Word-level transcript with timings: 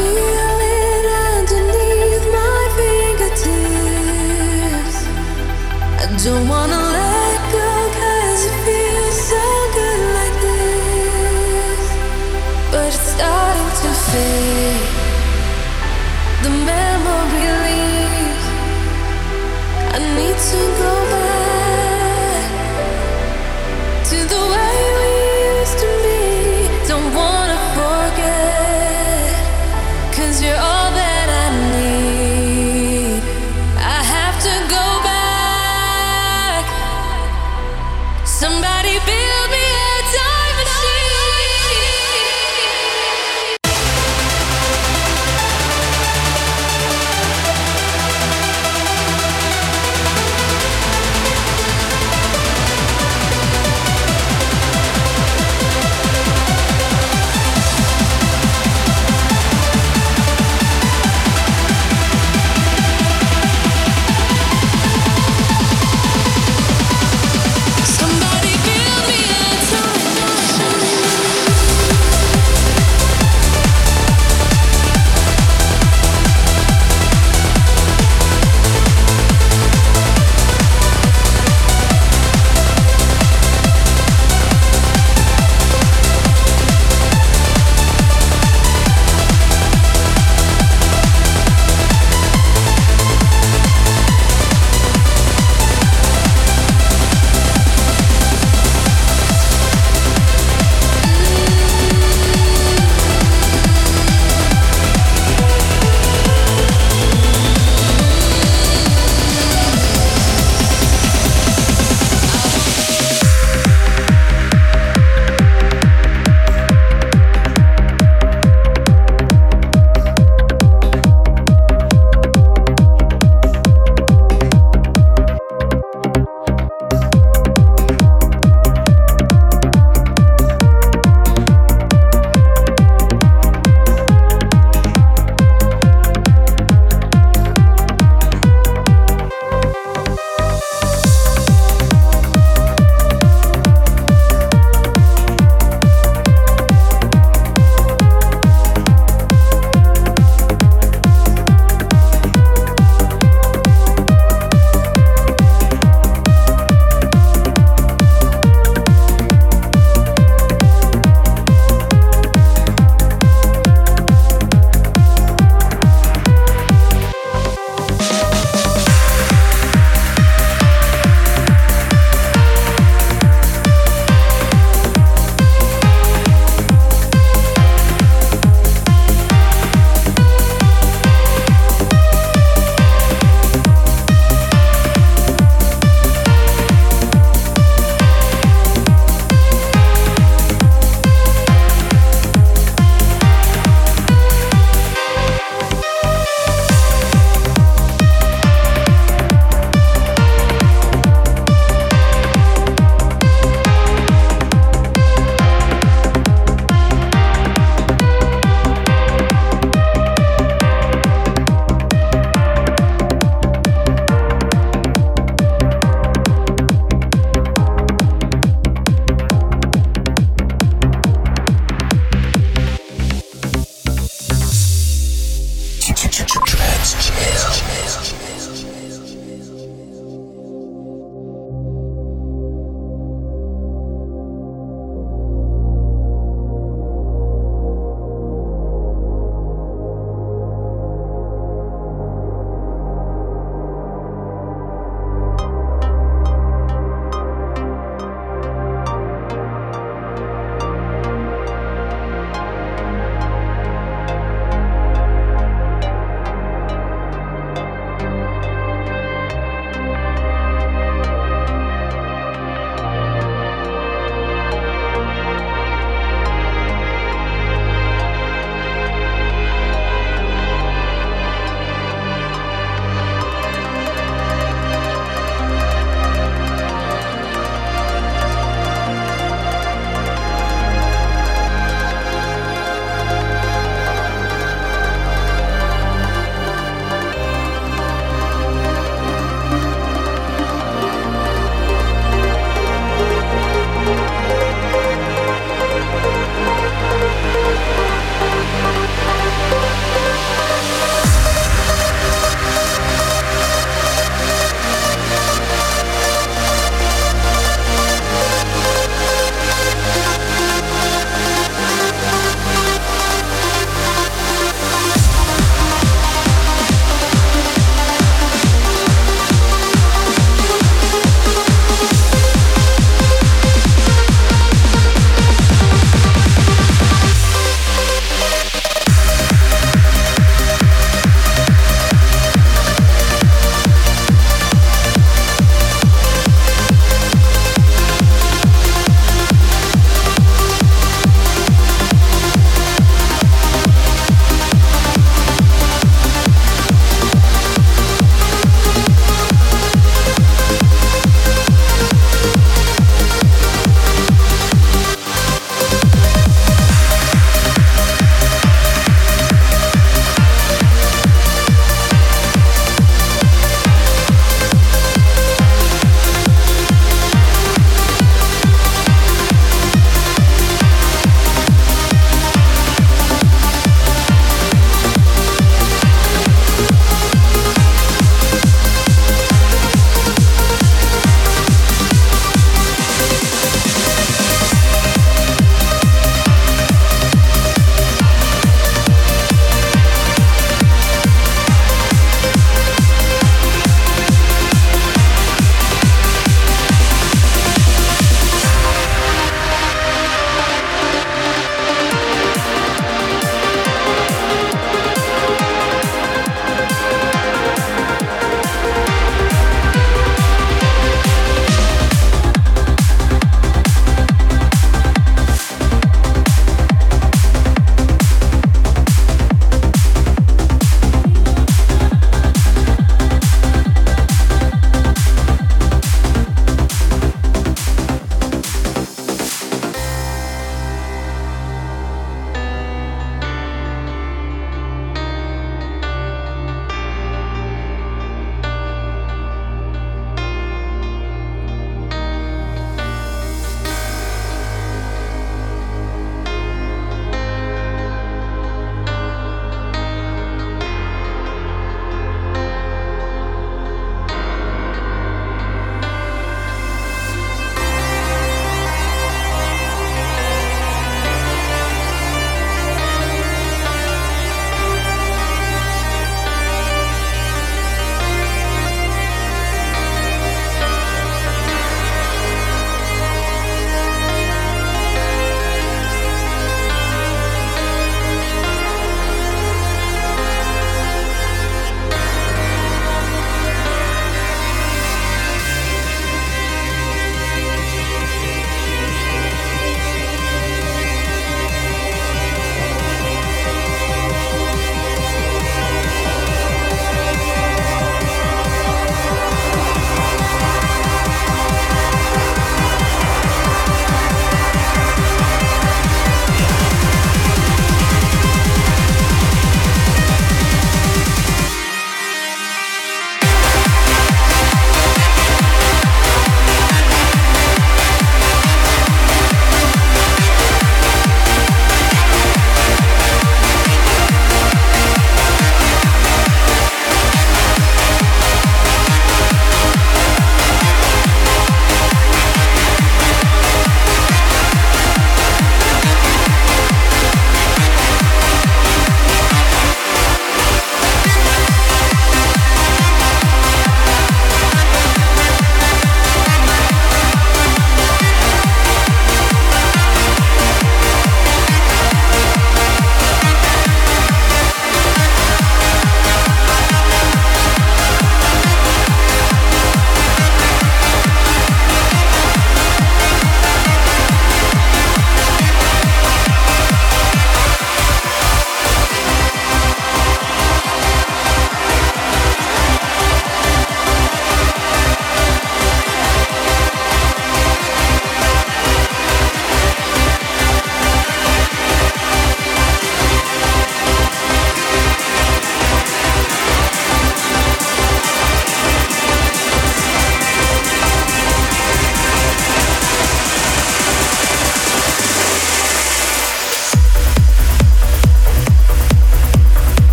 see 0.00 0.49